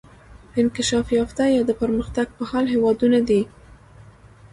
انکشاف 0.61 1.07
یافته 1.17 1.43
یا 1.55 1.61
د 1.65 1.71
پرمختګ 1.81 2.27
په 2.37 2.43
حال 2.49 2.65
هیوادونه 2.73 3.19
دي. 3.29 3.41